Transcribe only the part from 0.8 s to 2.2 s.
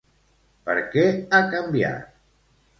què ha canviat?